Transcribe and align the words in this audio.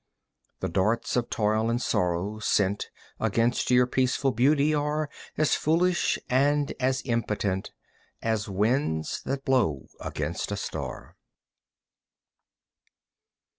The 0.61 0.67
darts 0.67 1.15
of 1.15 1.29
toil 1.29 1.69
and 1.69 1.79
sorrow, 1.79 2.39
sent 2.39 2.89
Against 3.19 3.69
your 3.69 3.85
peaceful 3.85 4.31
beauty, 4.31 4.73
are 4.73 5.11
As 5.37 5.53
foolish 5.53 6.17
and 6.27 6.73
as 6.79 7.03
impotent 7.05 7.69
As 8.19 8.49
winds 8.49 9.21
that 9.25 9.45
blow 9.45 9.89
against 9.99 10.51
a 10.51 10.57
star. 10.57 11.17